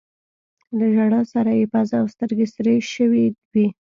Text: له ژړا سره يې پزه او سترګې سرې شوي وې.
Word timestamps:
له 0.77 0.85
ژړا 0.95 1.21
سره 1.33 1.51
يې 1.59 1.65
پزه 1.71 1.95
او 2.01 2.05
سترګې 2.13 2.47
سرې 2.55 2.75
شوي 2.93 3.25
وې. 3.51 3.67